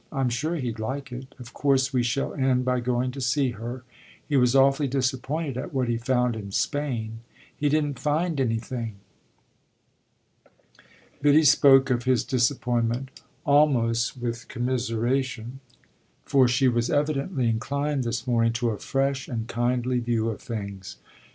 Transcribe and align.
I'm 0.11 0.29
sure 0.29 0.55
he'd 0.55 0.79
like 0.79 1.11
it. 1.11 1.35
Of 1.37 1.53
course 1.53 1.93
we 1.93 2.01
shall 2.01 2.33
end 2.33 2.65
by 2.65 2.79
going 2.79 3.11
to 3.11 3.21
see 3.21 3.51
her. 3.51 3.83
He 4.27 4.35
was 4.35 4.55
awfully 4.55 4.87
disappointed 4.87 5.57
at 5.57 5.75
what 5.75 5.87
he 5.89 5.97
found 5.99 6.35
in 6.35 6.51
Spain 6.51 7.19
he 7.55 7.69
didn't 7.69 7.99
find 7.99 8.41
anything." 8.41 8.95
Biddy 11.21 11.43
spoke 11.43 11.91
of 11.91 12.05
his 12.05 12.23
disappointment 12.23 13.21
almost 13.45 14.17
with 14.17 14.47
commiseration, 14.47 15.59
for 16.25 16.47
she 16.47 16.67
was 16.67 16.89
evidently 16.89 17.47
inclined 17.47 18.03
this 18.03 18.25
morning 18.25 18.53
to 18.53 18.71
a 18.71 18.79
fresh 18.79 19.27
and 19.27 19.47
kindly 19.47 19.99
view 19.99 20.31
of 20.31 20.41
things. 20.41 20.97